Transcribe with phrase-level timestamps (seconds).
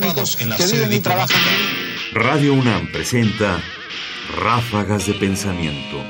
[0.00, 1.40] que viven y trabajan
[2.12, 3.62] Radio UNAM presenta
[4.36, 6.04] Ráfagas de Pensamiento.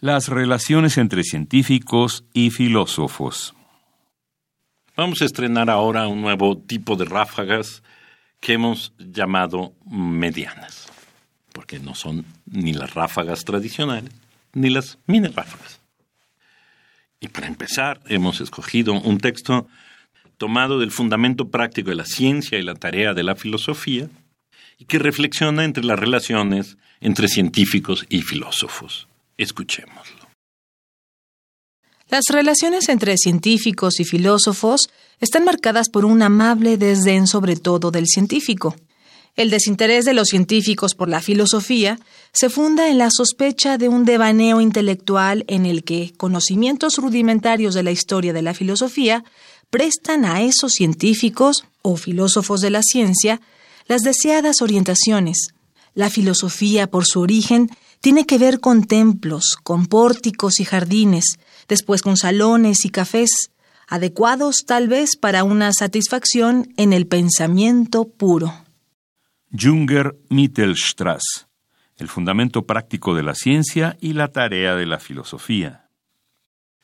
[0.00, 3.54] Las relaciones entre científicos y filósofos.
[4.96, 7.82] Vamos a estrenar ahora un nuevo tipo de ráfagas
[8.40, 10.88] que hemos llamado medianas,
[11.52, 14.12] porque no son ni las ráfagas tradicionales
[14.54, 15.80] ni las mini ráfagas.
[17.20, 19.66] Y para empezar, hemos escogido un texto
[20.36, 24.08] tomado del fundamento práctico de la ciencia y la tarea de la filosofía,
[24.78, 29.08] y que reflexiona entre las relaciones entre científicos y filósofos.
[29.36, 30.28] Escuchémoslo.
[32.08, 34.88] Las relaciones entre científicos y filósofos
[35.20, 38.74] están marcadas por un amable desdén sobre todo del científico.
[39.36, 41.98] El desinterés de los científicos por la filosofía
[42.32, 47.82] se funda en la sospecha de un devaneo intelectual en el que conocimientos rudimentarios de
[47.82, 49.24] la historia de la filosofía
[49.70, 53.40] prestan a esos científicos o filósofos de la ciencia
[53.86, 55.48] las deseadas orientaciones.
[55.94, 57.70] La filosofía, por su origen,
[58.00, 63.50] tiene que ver con templos, con pórticos y jardines, después con salones y cafés,
[63.88, 68.67] adecuados tal vez para una satisfacción en el pensamiento puro.
[69.52, 71.48] Junger Mittelstrass,
[71.96, 75.88] el fundamento práctico de la ciencia y la tarea de la filosofía.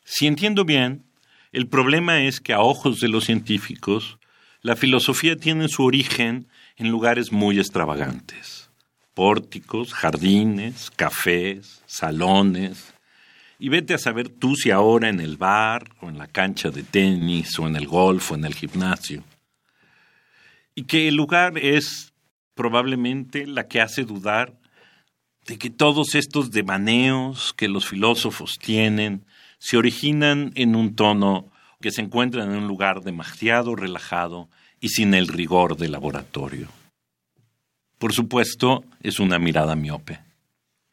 [0.03, 1.05] Si entiendo bien,
[1.51, 4.17] el problema es que a ojos de los científicos,
[4.61, 8.65] la filosofía tiene su origen en lugares muy extravagantes
[9.15, 12.93] pórticos, jardines, cafés, salones.
[13.57, 16.83] Y vete a saber tú si ahora en el bar, o en la cancha de
[16.83, 19.23] tenis, o en el golf, o en el gimnasio.
[20.75, 22.13] Y que el lugar es
[22.55, 24.57] probablemente la que hace dudar
[25.45, 29.25] de que todos estos devaneos que los filósofos tienen
[29.59, 35.13] se originan en un tono que se encuentra en un lugar demasiado relajado y sin
[35.13, 36.67] el rigor del laboratorio.
[37.99, 40.19] Por supuesto, es una mirada miope.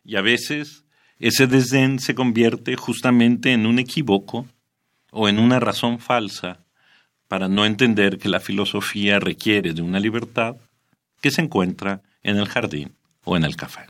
[0.04, 0.84] Y a veces
[1.18, 4.46] ese desdén se convierte justamente en un equívoco
[5.10, 6.64] o en una razón falsa
[7.28, 10.56] para no entender que la filosofía requiere de una libertad
[11.22, 12.94] que se encuentra en el jardín
[13.24, 13.86] o en el café.